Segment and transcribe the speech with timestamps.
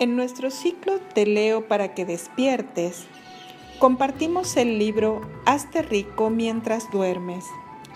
[0.00, 3.02] En nuestro ciclo Te leo para que despiertes,
[3.78, 7.44] compartimos el libro Hazte rico mientras duermes.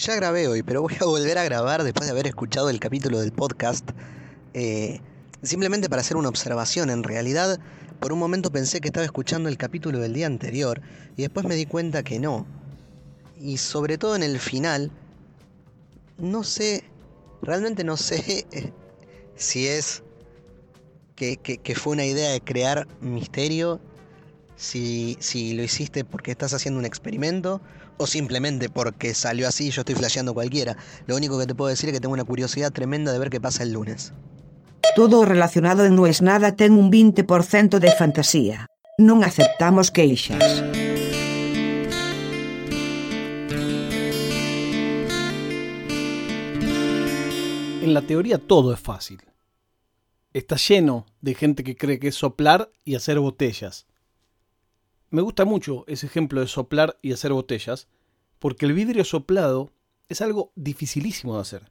[0.00, 3.18] Ya grabé hoy, pero voy a volver a grabar después de haber escuchado el capítulo
[3.18, 3.90] del podcast.
[4.54, 5.00] Eh,
[5.42, 6.88] simplemente para hacer una observación.
[6.88, 7.58] En realidad,
[7.98, 10.80] por un momento pensé que estaba escuchando el capítulo del día anterior
[11.16, 12.46] y después me di cuenta que no.
[13.40, 14.92] Y sobre todo en el final,
[16.16, 16.84] no sé,
[17.42, 18.46] realmente no sé
[19.34, 20.04] si es
[21.18, 23.80] que, fue una idea de crear misterio,
[24.54, 27.60] si, si lo hiciste porque estás haciendo un experimento
[27.96, 30.76] o simplemente porque salió así y yo estoy flasheando cualquiera.
[31.06, 33.40] Lo único que te puedo decir es que tengo una curiosidad tremenda de ver qué
[33.40, 34.12] pasa el lunes.
[34.94, 38.66] Todo relacionado en No es nada ten un 20% de fantasía.
[38.98, 40.62] Non aceptamos queixas.
[47.82, 49.27] En la teoría todo es fácil
[50.38, 53.86] está lleno de gente que cree que es soplar y hacer botellas.
[55.10, 57.88] Me gusta mucho ese ejemplo de soplar y hacer botellas,
[58.38, 59.72] porque el vidrio soplado
[60.08, 61.70] es algo dificilísimo de hacer.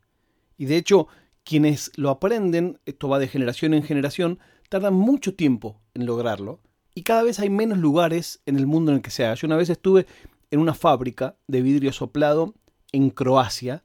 [0.58, 1.08] Y de hecho,
[1.44, 6.60] quienes lo aprenden, esto va de generación en generación, tardan mucho tiempo en lograrlo,
[6.94, 9.36] y cada vez hay menos lugares en el mundo en el que se haga.
[9.36, 10.08] Yo una vez estuve
[10.50, 12.56] en una fábrica de vidrio soplado
[12.92, 13.84] en Croacia,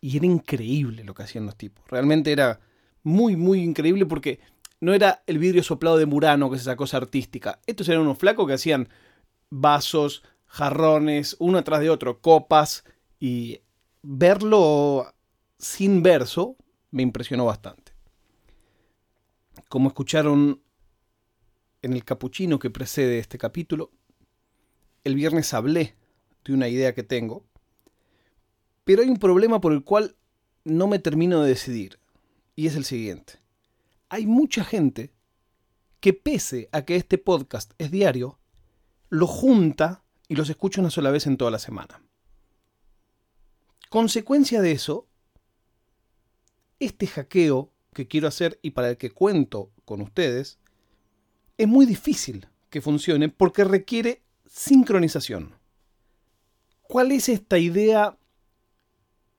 [0.00, 1.84] y era increíble lo que hacían los tipos.
[1.88, 2.58] Realmente era
[3.02, 4.40] muy, muy increíble porque
[4.80, 7.60] no era el vidrio soplado de Murano, que es esa cosa artística.
[7.66, 8.88] Estos eran unos flacos que hacían
[9.50, 12.84] vasos, jarrones, uno atrás de otro, copas,
[13.18, 13.60] y
[14.02, 15.12] verlo
[15.58, 16.56] sin verso
[16.90, 17.92] me impresionó bastante.
[19.68, 20.62] Como escucharon
[21.82, 23.92] en el capuchino que precede este capítulo,
[25.04, 25.94] el viernes hablé
[26.44, 27.44] de una idea que tengo,
[28.84, 30.16] pero hay un problema por el cual
[30.64, 31.99] no me termino de decidir
[32.56, 33.34] y es el siguiente.
[34.08, 35.12] Hay mucha gente
[36.00, 38.38] que pese a que este podcast es diario,
[39.08, 42.02] lo junta y los escucha una sola vez en toda la semana.
[43.88, 45.08] Consecuencia de eso,
[46.78, 50.58] este hackeo que quiero hacer y para el que cuento con ustedes,
[51.58, 55.54] es muy difícil que funcione porque requiere sincronización.
[56.82, 58.16] ¿Cuál es esta idea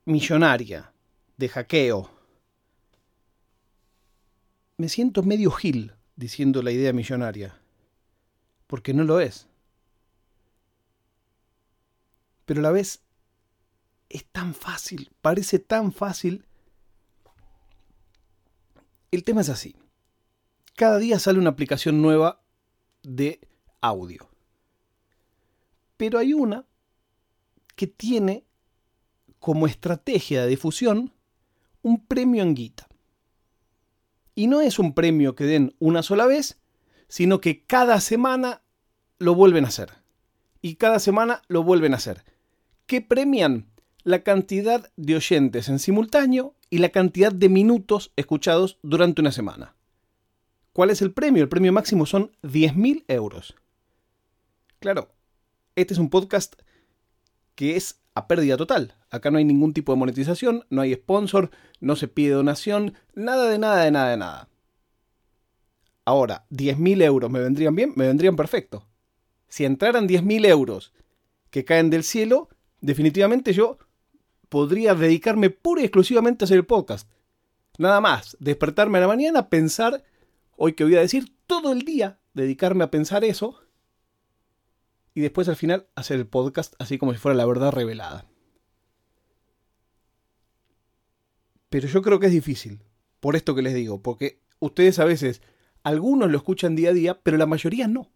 [0.06, 0.94] millonaria
[1.38, 2.21] de hackeo?
[4.82, 7.56] Me siento medio gil diciendo la idea millonaria,
[8.66, 9.48] porque no lo es.
[12.46, 13.04] Pero a la vez
[14.10, 16.46] es tan fácil, parece tan fácil.
[19.12, 19.76] El tema es así.
[20.76, 22.42] Cada día sale una aplicación nueva
[23.04, 23.40] de
[23.82, 24.32] audio.
[25.96, 26.66] Pero hay una
[27.76, 28.46] que tiene
[29.38, 31.14] como estrategia de difusión
[31.84, 32.88] un premio en guita.
[34.36, 36.60] Y no es un premio que den una sola vez,
[37.08, 38.62] sino que cada semana
[39.20, 39.92] lo vuelven a hacer.
[40.62, 42.24] Y cada semana lo vuelven a hacer.
[42.86, 43.68] ¿Qué premian?
[44.04, 49.76] La cantidad de oyentes en simultáneo y la cantidad de minutos escuchados durante una semana.
[50.74, 51.44] ¿Cuál es el premio?
[51.44, 53.56] El premio máximo son 10.000 euros.
[54.80, 55.14] Claro,
[55.76, 56.56] este es un podcast
[57.56, 58.96] que es a pérdida total.
[59.10, 63.50] Acá no hay ningún tipo de monetización, no hay sponsor, no se pide donación, nada
[63.50, 64.50] de nada de nada de nada.
[66.06, 68.88] Ahora, 10.000 euros me vendrían bien, me vendrían perfecto.
[69.48, 70.94] Si entraran 10.000 euros
[71.50, 72.50] que caen del cielo,
[72.80, 73.78] definitivamente yo
[74.50, 77.10] podría dedicarme pura y exclusivamente a hacer el podcast.
[77.78, 80.04] Nada más, despertarme a la mañana, pensar,
[80.58, 83.61] hoy que voy a decir, todo el día, dedicarme a pensar eso
[85.14, 88.26] y después al final hacer el podcast así como si fuera la verdad revelada.
[91.70, 92.82] Pero yo creo que es difícil,
[93.20, 95.42] por esto que les digo, porque ustedes a veces,
[95.84, 98.12] algunos lo escuchan día a día, pero la mayoría no.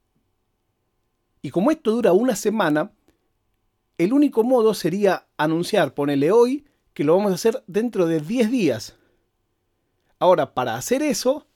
[1.42, 2.92] Y como esto dura una semana,
[3.98, 8.52] el único modo sería anunciar, ponele hoy, que lo vamos a hacer dentro de 10
[8.52, 8.98] días.
[10.20, 11.48] Ahora, para hacer eso,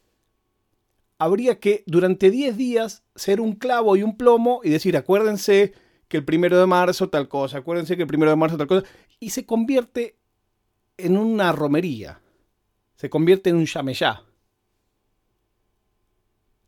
[1.19, 5.73] habría que durante 10 días ser un clavo y un plomo y decir, acuérdense
[6.07, 8.87] que el primero de marzo tal cosa, acuérdense que el primero de marzo tal cosa,
[9.19, 10.17] y se convierte
[10.97, 12.21] en una romería,
[12.95, 14.23] se convierte en un llame ya.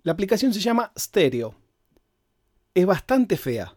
[0.03, 1.55] La aplicación se llama Stereo.
[2.73, 3.75] Es bastante fea.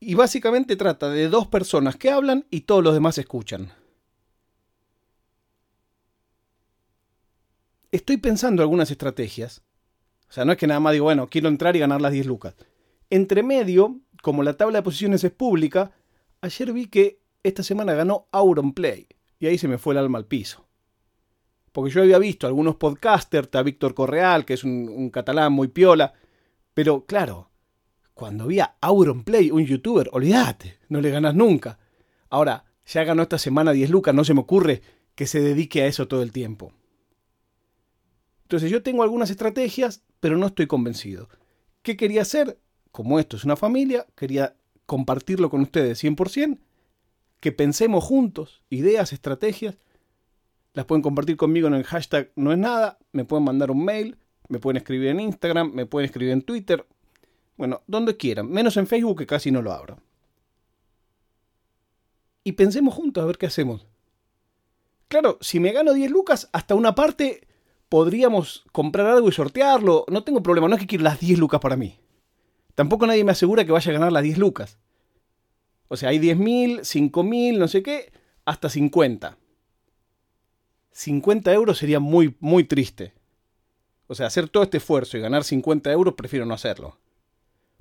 [0.00, 3.72] Y básicamente trata de dos personas que hablan y todos los demás escuchan.
[7.92, 9.62] Estoy pensando algunas estrategias.
[10.28, 12.26] O sea, no es que nada más digo, bueno, quiero entrar y ganar las 10
[12.26, 12.56] lucas.
[13.10, 15.92] Entre medio, como la tabla de posiciones es pública,
[16.40, 19.06] ayer vi que esta semana ganó Auronplay.
[19.38, 20.66] Y ahí se me fue el alma al piso.
[21.72, 25.68] Porque yo había visto algunos podcasters, está Víctor Correal, que es un, un catalán muy
[25.68, 26.14] piola,
[26.74, 27.50] pero claro,
[28.14, 31.78] cuando había Auronplay, un youtuber, olvídate, no le ganas nunca.
[32.30, 34.82] Ahora, ya ganó esta semana 10 lucas, no se me ocurre
[35.14, 36.72] que se dedique a eso todo el tiempo.
[38.52, 41.30] Entonces yo tengo algunas estrategias, pero no estoy convencido.
[41.80, 42.58] ¿Qué quería hacer?
[42.90, 46.58] Como esto es una familia, quería compartirlo con ustedes 100%,
[47.40, 49.78] que pensemos juntos, ideas, estrategias.
[50.74, 54.18] Las pueden compartir conmigo en el hashtag no es nada, me pueden mandar un mail,
[54.48, 56.86] me pueden escribir en Instagram, me pueden escribir en Twitter,
[57.56, 59.96] bueno, donde quieran, menos en Facebook que casi no lo abro.
[62.44, 63.86] Y pensemos juntos a ver qué hacemos.
[65.08, 67.48] Claro, si me gano 10 lucas, hasta una parte
[67.92, 70.06] podríamos comprar algo y sortearlo.
[70.08, 71.98] No tengo problema, no es que quiero las 10 lucas para mí.
[72.74, 74.78] Tampoco nadie me asegura que vaya a ganar las 10 lucas.
[75.88, 76.80] O sea, hay 10.000,
[77.10, 78.10] 5.000, no sé qué,
[78.46, 79.36] hasta 50.
[80.90, 83.12] 50 euros sería muy, muy triste.
[84.06, 86.96] O sea, hacer todo este esfuerzo y ganar 50 euros, prefiero no hacerlo.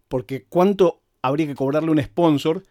[0.10, 2.64] Porque ¿cuánto habría que cobrarle un sponsor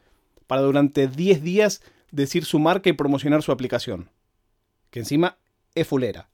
[0.46, 4.10] para durante 10 días decir su marca y promocionar su aplicación?
[4.90, 5.38] Que encima
[5.75, 6.28] es fulera.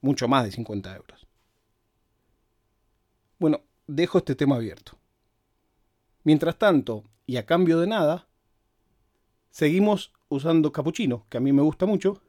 [0.00, 1.26] Mucho más de 50 euros.
[3.38, 4.98] Bueno, dejo este tema abierto.
[6.24, 8.28] Mientras tanto, y a cambio de nada,
[9.50, 12.22] seguimos usando capuchino, que a mí me gusta mucho.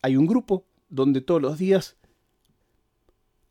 [0.00, 1.96] Hay un grupo donde todos los días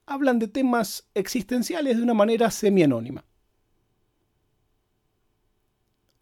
[0.05, 3.23] hablan de temas existenciales de una manera semi-anónima.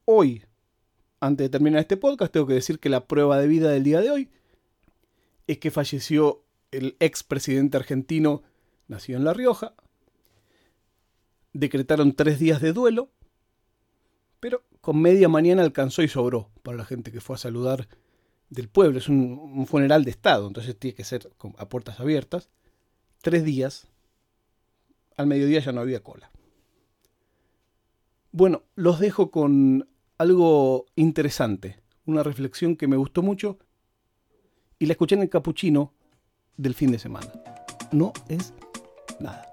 [0.05, 0.43] Hoy,
[1.19, 4.01] antes de terminar este podcast, tengo que decir que la prueba de vida del día
[4.01, 4.29] de hoy
[5.51, 8.43] es que falleció el ex presidente argentino,
[8.87, 9.73] nacido en La Rioja.
[11.53, 13.09] Decretaron tres días de duelo,
[14.39, 17.87] pero con media mañana alcanzó y sobró para la gente que fue a saludar
[18.51, 18.99] del pueblo.
[18.99, 22.49] Es un, un funeral de Estado, entonces tiene que ser a puertas abiertas
[23.21, 23.87] tres días,
[25.17, 26.31] al mediodía ya no había cola.
[28.31, 33.57] Bueno, los dejo con algo interesante, una reflexión que me gustó mucho
[34.79, 35.93] y la escuché en el capuchino
[36.57, 37.27] del fin de semana.
[37.91, 38.53] No es
[39.19, 39.48] nada.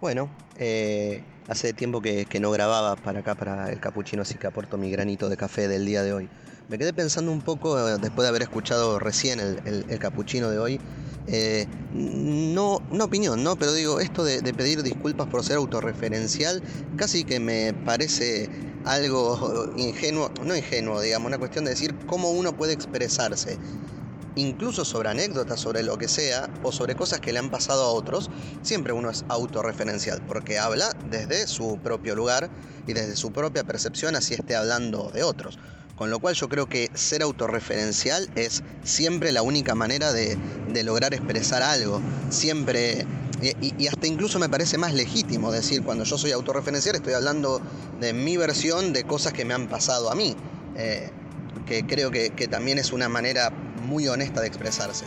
[0.00, 0.28] Bueno,
[0.58, 4.90] eh, hace tiempo que, no grababa para acá, para el capuchino, así que aporto mi
[4.90, 6.28] granito de café del día de hoy.
[6.68, 10.80] Me quedé pensando un poco, eh, después de haber escuchado recién el capuchino de hoy,
[11.28, 13.56] eh, no, no opinión, ¿no?
[13.56, 16.62] Pero digo, esto de, pedir disculpas por ser autorreferencial
[16.96, 18.48] casi que me parece
[18.84, 23.58] algo ingenuo, no ingenuo, digamos, una cuestión de decir cómo uno puede expresarse,
[24.36, 27.88] incluso sobre anécdotas, sobre lo que sea, o sobre cosas que le han pasado a
[27.88, 28.30] otros,
[28.62, 32.50] siempre uno es autorreferencial, porque habla desde su propio lugar
[32.86, 35.58] y desde su propia percepción, así esté hablando de otros.
[35.96, 40.36] Con lo cual yo creo que ser autorreferencial es siempre la única manera de,
[40.84, 42.02] lograr expresar algo.
[42.28, 43.06] Siempre,
[43.40, 47.62] y, hasta incluso me parece más legítimo decir, cuando yo soy autorreferencial estoy hablando
[47.98, 50.36] de mi versión de cosas que me han pasado a mí.
[50.76, 51.10] Eh,
[51.64, 53.50] que creo que también es una manera
[53.86, 55.04] muy honesta de expresarse.